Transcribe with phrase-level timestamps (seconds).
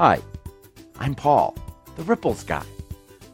[0.00, 0.20] Hi,
[1.00, 1.56] I'm Paul,
[1.96, 2.62] the Ripples guy.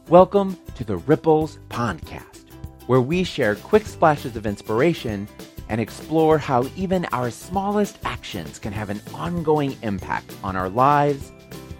[0.09, 2.45] Welcome to the Ripples Podcast,
[2.87, 5.27] where we share quick splashes of inspiration
[5.69, 11.31] and explore how even our smallest actions can have an ongoing impact on our lives,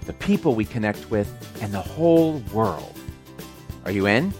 [0.06, 1.34] the people we connect with,
[1.64, 2.96] and the whole world.
[3.86, 4.32] Are you in?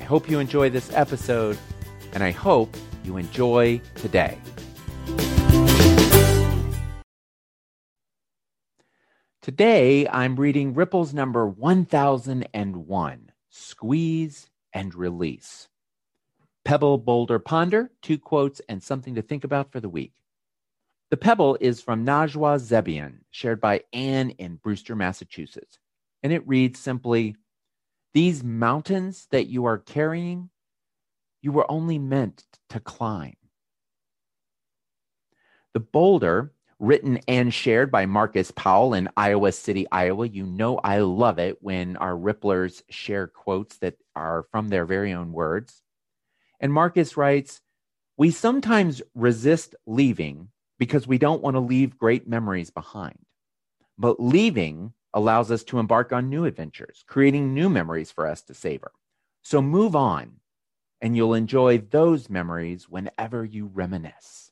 [0.00, 1.56] I hope you enjoy this episode,
[2.14, 4.38] and I hope you enjoy today.
[9.42, 15.66] Today, I'm reading Ripples number 1001 Squeeze and Release.
[16.66, 20.12] Pebble, Boulder, Ponder, two quotes and something to think about for the week.
[21.08, 25.78] The Pebble is from Najwa Zebian, shared by Anne in Brewster, Massachusetts.
[26.22, 27.34] And it reads simply
[28.12, 30.50] These mountains that you are carrying,
[31.40, 33.38] you were only meant to climb.
[35.72, 40.26] The boulder written and shared by Marcus Powell in Iowa City, Iowa.
[40.26, 45.12] You know, I love it when our Ripplers share quotes that are from their very
[45.12, 45.82] own words.
[46.58, 47.60] And Marcus writes,
[48.16, 53.18] We sometimes resist leaving because we don't want to leave great memories behind.
[53.98, 58.54] But leaving allows us to embark on new adventures, creating new memories for us to
[58.54, 58.92] savor.
[59.42, 60.36] So move on,
[61.02, 64.49] and you'll enjoy those memories whenever you reminisce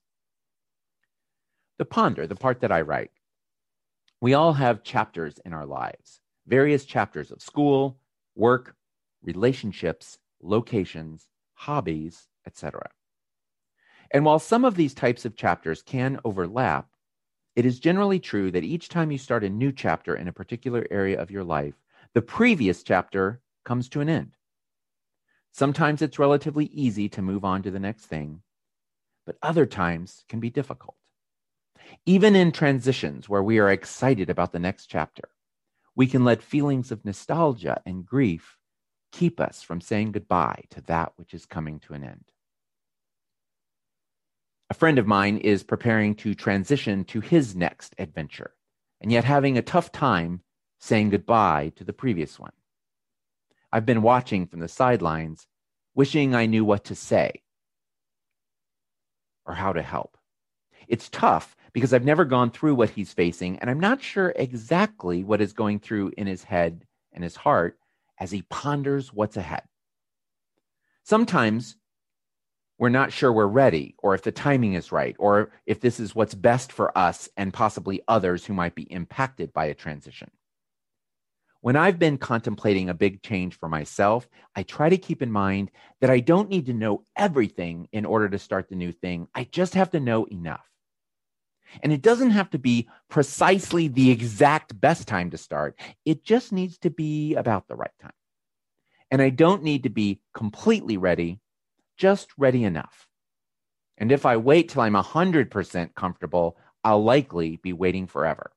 [1.79, 3.11] the ponder, the part that I write.
[4.21, 7.99] We all have chapters in our lives, various chapters of school,
[8.35, 8.75] work,
[9.23, 12.91] relationships, locations, hobbies, etc.
[14.11, 16.89] And while some of these types of chapters can overlap,
[17.55, 20.87] it is generally true that each time you start a new chapter in a particular
[20.91, 21.75] area of your life,
[22.15, 24.37] the previous chapter comes to an end.
[25.53, 28.43] Sometimes it's relatively easy to move on to the next thing,
[29.27, 30.98] but other times can be difficult.
[32.07, 35.29] Even in transitions where we are excited about the next chapter,
[35.95, 38.57] we can let feelings of nostalgia and grief
[39.13, 42.25] keep us from saying goodbye to that which is coming to an end.
[44.71, 48.53] A friend of mine is preparing to transition to his next adventure,
[49.01, 50.43] and yet having a tough time
[50.79, 52.53] saying goodbye to the previous one.
[53.73, 55.47] I've been watching from the sidelines,
[55.95, 57.43] wishing I knew what to say
[59.47, 60.19] or how to help.
[60.87, 65.25] It's tough because I've never gone through what he's facing, and I'm not sure exactly
[65.25, 67.79] what is going through in his head and his heart
[68.19, 69.63] as he ponders what's ahead.
[71.05, 71.77] Sometimes
[72.79, 76.15] we're not sure we're ready, or if the timing is right, or if this is
[76.15, 80.31] what's best for us and possibly others who might be impacted by a transition.
[81.61, 85.73] When I've been contemplating a big change for myself, I try to keep in mind
[86.01, 89.27] that I don't need to know everything in order to start the new thing.
[89.35, 90.65] I just have to know enough.
[91.83, 95.79] And it doesn't have to be precisely the exact best time to start.
[96.05, 98.13] It just needs to be about the right time.
[99.11, 101.41] And I don't need to be completely ready,
[101.97, 103.09] just ready enough.
[103.97, 108.53] And if I wait till I'm 100% comfortable, I'll likely be waiting forever.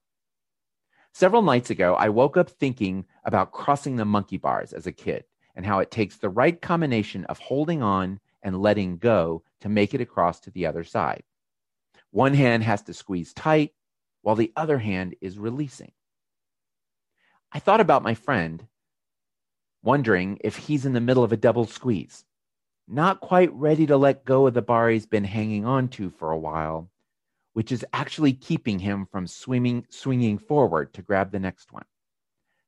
[1.13, 5.25] Several nights ago, I woke up thinking about crossing the monkey bars as a kid
[5.55, 9.93] and how it takes the right combination of holding on and letting go to make
[9.93, 11.23] it across to the other side.
[12.11, 13.73] One hand has to squeeze tight
[14.21, 15.91] while the other hand is releasing.
[17.51, 18.67] I thought about my friend,
[19.81, 22.23] wondering if he's in the middle of a double squeeze,
[22.87, 26.31] not quite ready to let go of the bar he's been hanging on to for
[26.31, 26.89] a while,
[27.53, 31.85] which is actually keeping him from swimming, swinging forward to grab the next one.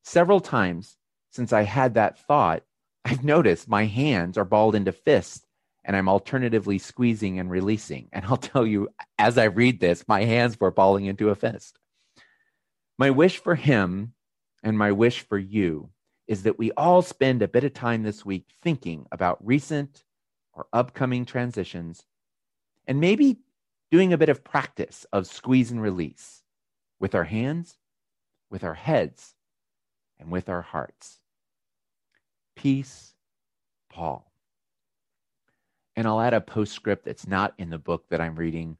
[0.03, 0.97] Several times
[1.29, 2.63] since I had that thought,
[3.05, 5.45] I've noticed my hands are balled into fists
[5.85, 8.09] and I'm alternatively squeezing and releasing.
[8.13, 11.77] And I'll tell you, as I read this, my hands were balling into a fist.
[12.97, 14.13] My wish for him
[14.61, 15.89] and my wish for you
[16.27, 20.03] is that we all spend a bit of time this week thinking about recent
[20.53, 22.05] or upcoming transitions
[22.87, 23.39] and maybe
[23.91, 26.43] doing a bit of practice of squeeze and release
[26.99, 27.77] with our hands,
[28.49, 29.35] with our heads,
[30.19, 31.19] and with our hearts.
[32.55, 33.13] Peace,
[33.89, 34.32] Paul.
[35.95, 38.77] And I'll add a postscript that's not in the book that I'm reading.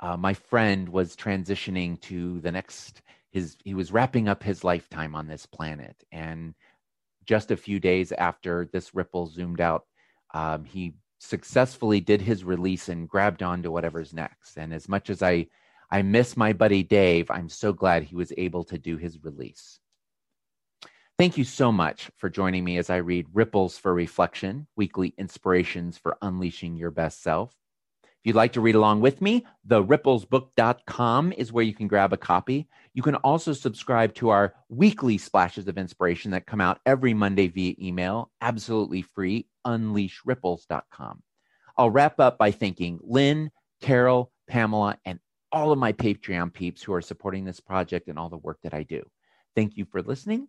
[0.00, 5.14] Uh, my friend was transitioning to the next, his, he was wrapping up his lifetime
[5.14, 5.96] on this planet.
[6.10, 6.54] And
[7.26, 9.86] just a few days after this ripple zoomed out,
[10.32, 14.56] um, he successfully did his release and grabbed on to whatever's next.
[14.56, 15.46] And as much as I,
[15.90, 19.80] I miss my buddy Dave, I'm so glad he was able to do his release.
[21.16, 25.96] Thank you so much for joining me as I read Ripples for Reflection, weekly inspirations
[25.96, 27.54] for unleashing your best self.
[28.02, 32.16] If you'd like to read along with me, theripplesbook.com is where you can grab a
[32.16, 32.66] copy.
[32.94, 37.46] You can also subscribe to our weekly splashes of inspiration that come out every Monday
[37.46, 41.22] via email, absolutely free, unleashripples.com.
[41.78, 45.20] I'll wrap up by thanking Lynn, Carol, Pamela, and
[45.52, 48.74] all of my Patreon peeps who are supporting this project and all the work that
[48.74, 49.04] I do.
[49.54, 50.48] Thank you for listening.